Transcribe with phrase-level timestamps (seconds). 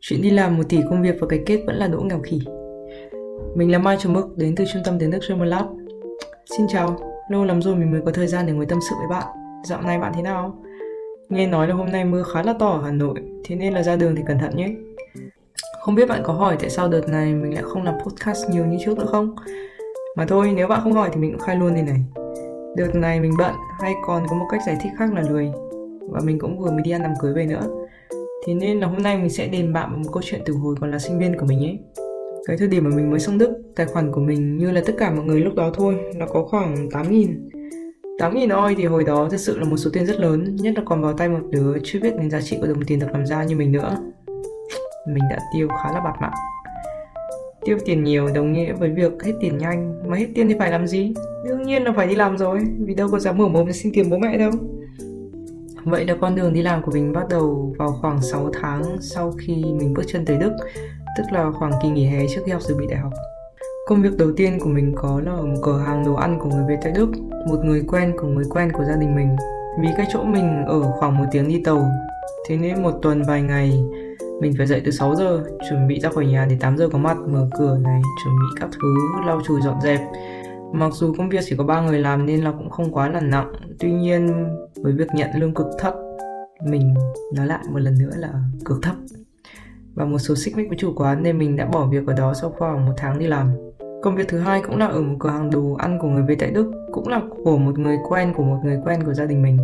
[0.00, 2.40] Chuyện đi làm một tỷ công việc và cái kết vẫn là đỗ nghèo khỉ.
[3.54, 5.66] Mình là Mai Trầm Mực đến từ trung tâm tiếng Đức German Lab.
[6.56, 6.96] Xin chào,
[7.30, 9.26] lâu lắm rồi mình mới có thời gian để ngồi tâm sự với bạn.
[9.64, 10.62] Dạo này bạn thế nào?
[11.28, 13.14] Nghe nói là hôm nay mưa khá là to ở Hà Nội,
[13.44, 14.74] thế nên là ra đường thì cẩn thận nhé.
[15.80, 18.66] Không biết bạn có hỏi tại sao đợt này mình lại không làm podcast nhiều
[18.66, 19.36] như trước nữa không?
[20.16, 22.04] Mà thôi, nếu bạn không hỏi thì mình cũng khai luôn đây này.
[22.76, 25.50] Đợt này mình bận hay còn có một cách giải thích khác là lười.
[26.10, 27.81] Và mình cũng vừa mới đi ăn đám cưới về nữa.
[28.46, 30.90] Thế nên là hôm nay mình sẽ đền bạn một câu chuyện từ hồi còn
[30.90, 31.78] là sinh viên của mình ấy.
[32.46, 34.92] Cái thời điểm mà mình mới sang Đức, tài khoản của mình như là tất
[34.98, 37.28] cả mọi người lúc đó thôi, nó có khoảng 8.000
[38.18, 40.82] 8.000 oi thì hồi đó thật sự là một số tiền rất lớn, nhất là
[40.84, 43.26] còn vào tay một đứa chưa biết đến giá trị của đồng tiền được làm
[43.26, 43.96] ra như mình nữa.
[45.08, 46.32] Mình đã tiêu khá là bạt mạng.
[47.64, 50.70] Tiêu tiền nhiều đồng nghĩa với việc hết tiền nhanh, mà hết tiền thì phải
[50.70, 51.14] làm gì?
[51.48, 53.92] Đương nhiên là phải đi làm rồi, vì đâu có dám mở mồm để xin
[53.92, 54.50] tiền bố mẹ đâu.
[55.84, 59.32] Vậy là con đường đi làm của mình bắt đầu vào khoảng 6 tháng sau
[59.38, 60.52] khi mình bước chân tới Đức,
[61.18, 63.12] tức là khoảng kỳ nghỉ hè trước khi học dự bị đại học.
[63.86, 66.48] Công việc đầu tiên của mình có là ở một cửa hàng đồ ăn của
[66.48, 67.08] người Việt tại Đức,
[67.48, 69.36] một người quen của người quen của gia đình mình.
[69.80, 71.90] Vì cái chỗ mình ở khoảng một tiếng đi tàu,
[72.48, 73.84] thế nên một tuần vài ngày
[74.40, 76.98] mình phải dậy từ 6 giờ, chuẩn bị ra khỏi nhà để 8 giờ có
[76.98, 78.96] mặt, mở cửa này, chuẩn bị các thứ,
[79.26, 80.00] lau chùi dọn dẹp.
[80.72, 83.20] Mặc dù công việc chỉ có ba người làm nên là cũng không quá là
[83.20, 85.94] nặng, tuy nhiên với việc nhận lương cực thấp,
[86.66, 86.94] mình
[87.34, 88.32] nói lại một lần nữa là
[88.64, 88.94] cực thấp.
[89.94, 92.34] Và một số xích mích với chủ quán nên mình đã bỏ việc ở đó
[92.34, 93.50] sau khoảng một tháng đi làm.
[94.02, 96.36] Công việc thứ hai cũng là ở một cửa hàng đồ ăn của người Việt
[96.38, 99.42] tại Đức, cũng là của một người quen của một người quen của gia đình
[99.42, 99.58] mình.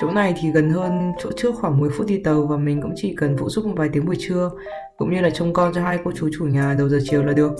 [0.00, 2.92] Chỗ này thì gần hơn chỗ trước khoảng 10 phút đi tàu và mình cũng
[2.96, 4.50] chỉ cần phụ giúp một vài tiếng buổi trưa,
[4.96, 7.32] cũng như là trông con cho hai cô chú chủ nhà đầu giờ chiều là
[7.32, 7.52] được.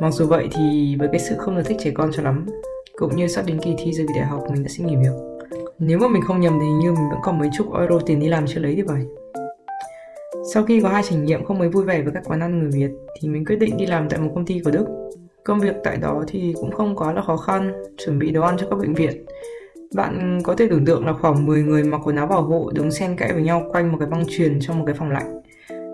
[0.00, 2.46] Mặc dù vậy thì với cái sự không được thích trẻ con cho lắm,
[2.96, 5.12] cũng như sắp đến kỳ thi dự bị đại học mình đã xin nghỉ việc.
[5.78, 8.28] Nếu mà mình không nhầm thì như mình vẫn còn mấy chục euro tiền đi
[8.28, 9.02] làm chưa lấy thì phải.
[10.54, 12.70] Sau khi có hai trải nghiệm không mấy vui vẻ với các quán ăn người
[12.70, 14.86] Việt thì mình quyết định đi làm tại một công ty của Đức.
[15.44, 17.72] Công việc tại đó thì cũng không quá là khó khăn,
[18.04, 19.24] chuẩn bị đồ ăn cho các bệnh viện.
[19.94, 22.90] Bạn có thể tưởng tượng là khoảng 10 người mặc quần áo bảo hộ đứng
[22.90, 25.42] xen kẽ với nhau quanh một cái băng truyền trong một cái phòng lạnh.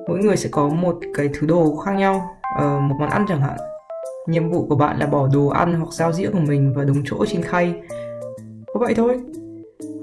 [0.08, 3.40] Mỗi người sẽ có một cái thứ đồ khác nhau, ờ, một món ăn chẳng
[3.40, 3.56] hạn.
[4.28, 7.02] Nhiệm vụ của bạn là bỏ đồ ăn hoặc dao dĩa của mình vào đúng
[7.04, 7.74] chỗ trên khay.
[8.66, 9.20] Có vậy thôi.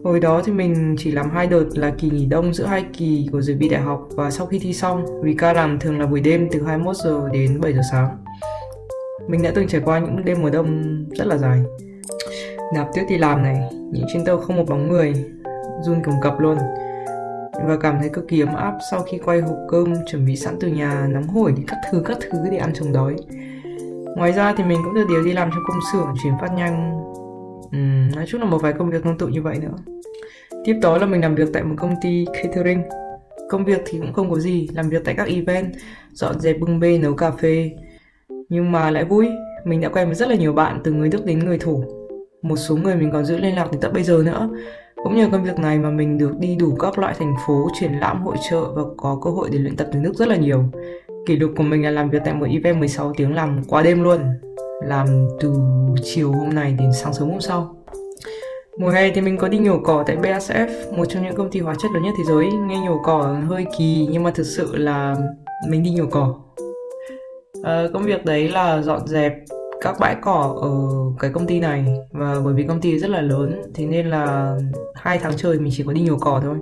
[0.04, 3.30] Hồi đó thì mình chỉ làm hai đợt là kỳ nghỉ đông giữa hai kỳ
[3.32, 6.06] của dự bị đại học và sau khi thi xong vì ca làm thường là
[6.06, 8.18] buổi đêm từ 21 giờ đến 7 giờ sáng.
[9.28, 11.64] Mình đã từng trải qua những đêm mùa đông rất là dài.
[12.74, 15.14] Nạp tuyết đi làm này, những trên tàu không một bóng người,
[15.84, 16.58] run cầm cập luôn.
[17.66, 20.56] Và cảm thấy cực kỳ ấm áp sau khi quay hộp cơm chuẩn bị sẵn
[20.60, 23.16] từ nhà nóng hổi để các thứ các thứ để ăn chống đói.
[24.16, 27.02] Ngoài ra thì mình cũng được điều đi làm trong công xưởng chuyển phát nhanh.
[27.66, 29.96] Uhm, nói chung là một vài công việc tương tự như vậy nữa.
[30.66, 32.82] Tiếp đó là mình làm việc tại một công ty catering.
[33.50, 35.74] Công việc thì cũng không có gì làm việc tại các event
[36.14, 37.72] dọn dẹp bưng bê nấu cà phê.
[38.50, 39.30] Nhưng mà lại vui
[39.66, 41.84] mình đã quen với rất là nhiều bạn từ người đức đến người thổ
[42.42, 44.50] một số người mình còn giữ liên lạc đến tận bây giờ nữa.
[45.04, 48.00] Cũng nhờ công việc này mà mình được đi đủ các loại thành phố triển
[48.00, 50.64] lãm hội trợ và có cơ hội để luyện tập tiếng Đức rất là nhiều
[51.30, 54.04] kỷ lục của mình là làm việc tại một event 16 tiếng làm qua đêm
[54.04, 54.20] luôn
[54.84, 55.08] làm
[55.40, 55.54] từ
[56.04, 57.76] chiều hôm này đến sáng sớm hôm sau
[58.80, 61.60] Mùa hè thì mình có đi nhổ cỏ tại BASF, một trong những công ty
[61.60, 62.46] hóa chất lớn nhất thế giới.
[62.68, 65.16] Nghe nhổ cỏ hơi kỳ nhưng mà thực sự là
[65.70, 66.36] mình đi nhổ cỏ.
[67.64, 69.34] À, công việc đấy là dọn dẹp
[69.82, 70.72] các bãi cỏ ở
[71.20, 74.58] cái công ty này và bởi vì công ty rất là lớn thế nên là
[74.96, 76.58] hai tháng trời mình chỉ có đi nhổ cỏ thôi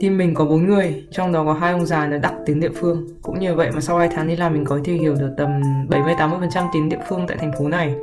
[0.00, 2.70] Team mình có 4 người, trong đó có hai ông già là đặc tiếng địa
[2.74, 3.06] phương.
[3.22, 5.60] Cũng như vậy mà sau 2 tháng đi làm mình có thể hiểu được tầm
[5.88, 7.94] 70-80% tiếng địa phương tại thành phố này.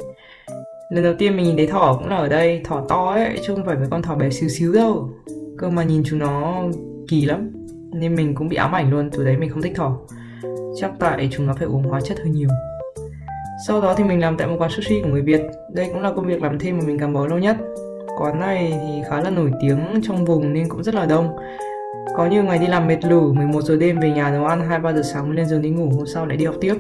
[0.89, 3.55] Lần đầu tiên mình nhìn thấy thỏ cũng là ở đây, thỏ to ấy, chứ
[3.55, 5.09] không phải mấy con thỏ bé xíu xíu đâu.
[5.57, 6.63] Cơ mà nhìn chúng nó
[7.07, 7.51] kỳ lắm,
[7.93, 9.97] nên mình cũng bị ám ảnh luôn, từ đấy mình không thích thỏ.
[10.81, 12.49] Chắc tại chúng nó phải uống hóa chất hơi nhiều.
[13.67, 15.41] Sau đó thì mình làm tại một quán sushi của người Việt.
[15.73, 17.57] Đây cũng là công việc làm thêm mà mình gắn bó lâu nhất.
[18.19, 21.37] Quán này thì khá là nổi tiếng trong vùng nên cũng rất là đông
[22.15, 24.95] có nhiều ngày đi làm mệt lử 11 giờ đêm về nhà nấu ăn 2-3
[24.95, 26.75] giờ sáng mới lên giường đi ngủ hôm sau lại đi học tiếp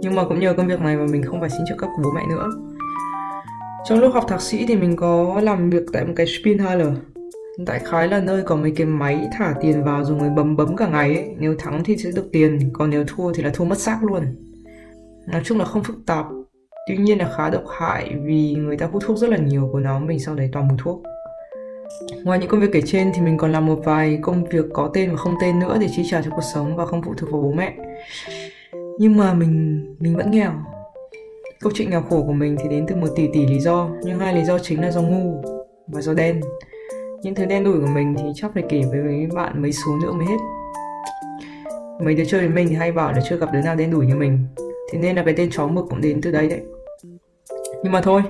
[0.00, 2.02] nhưng mà cũng nhờ công việc này mà mình không phải xin trợ cấp của
[2.04, 2.48] bố mẹ nữa
[3.84, 6.88] trong lúc học thạc sĩ thì mình có làm việc tại một cái Spinhaler
[7.58, 10.76] Đại khái là nơi có mấy cái máy thả tiền vào rồi người bấm bấm
[10.76, 11.34] cả ngày ấy.
[11.38, 14.22] Nếu thắng thì sẽ được tiền, còn nếu thua thì là thua mất xác luôn.
[15.26, 16.26] Nói chung là không phức tạp,
[16.88, 19.80] tuy nhiên là khá độc hại vì người ta hút thuốc rất là nhiều của
[19.80, 21.02] nó mình sau đấy toàn mùi thuốc.
[22.24, 24.90] Ngoài những công việc kể trên thì mình còn làm một vài công việc có
[24.94, 27.30] tên và không tên nữa để chi trả cho cuộc sống và không phụ thuộc
[27.30, 27.74] vào bố mẹ.
[28.98, 30.52] Nhưng mà mình mình vẫn nghèo.
[31.60, 34.18] Câu chuyện nghèo khổ của mình thì đến từ một tỷ tỷ lý do, nhưng
[34.18, 35.42] hai lý do chính là do ngu
[35.86, 36.40] và do đen.
[37.22, 39.96] Những thứ đen đủi của mình thì chắc phải kể với mấy bạn mấy số
[40.02, 40.36] nữa mới hết.
[42.04, 44.06] mấy đứa chơi với mình thì hay bảo là chưa gặp đứa nào đen đủi
[44.06, 44.38] như mình
[44.92, 46.60] thế nên là cái tên chó mực cũng đến từ đấy đấy
[47.82, 48.22] nhưng mà thôi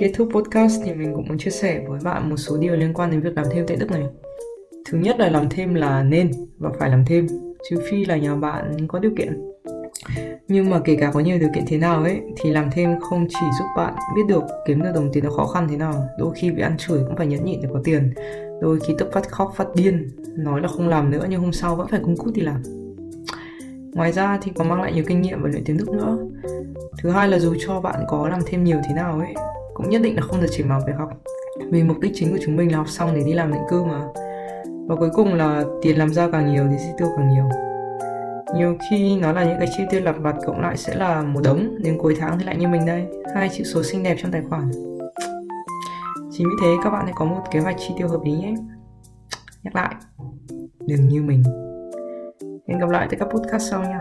[0.00, 2.94] kết thúc podcast thì mình cũng muốn chia sẻ với bạn một số điều liên
[2.94, 4.02] quan đến việc làm thêm tại đức này.
[4.88, 7.26] Thứ nhất là làm thêm là nên và phải làm thêm,
[7.70, 9.40] trừ phi là nhà bạn có điều kiện.
[10.48, 13.26] Nhưng mà kể cả có nhiều điều kiện thế nào ấy, thì làm thêm không
[13.28, 16.08] chỉ giúp bạn biết được, kiếm được đồng tiền nó khó khăn thế nào.
[16.18, 18.14] Đôi khi bị ăn chửi cũng phải nhẫn nhịn để có tiền.
[18.60, 21.76] Đôi khi tức phát, khóc phát điên, nói là không làm nữa nhưng hôm sau
[21.76, 22.62] vẫn phải cung cút đi làm.
[23.94, 26.18] Ngoài ra thì còn mang lại nhiều kinh nghiệm và luyện tiếng đức nữa.
[27.02, 29.34] Thứ hai là dù cho bạn có làm thêm nhiều thế nào ấy
[29.74, 31.10] cũng nhất định là không được chỉ màu việc học
[31.70, 33.84] vì mục đích chính của chúng mình là học xong để đi làm định cư
[33.84, 34.02] mà.
[34.88, 37.44] Và cuối cùng là tiền làm ra càng nhiều thì chi tiêu càng nhiều.
[38.54, 41.40] Nhiều khi nó là những cái chi tiêu lặt vặt cộng lại sẽ là một
[41.44, 44.32] đống, đến cuối tháng thì lại như mình đây, hai chữ số xinh đẹp trong
[44.32, 44.70] tài khoản.
[46.30, 48.54] Chính vì thế, các bạn hãy có một kế hoạch chi tiêu hợp lý nhé.
[49.62, 49.94] Nhắc lại,
[50.86, 51.42] đừng như mình.
[52.68, 54.00] Hẹn gặp lại tại các podcast sau nha.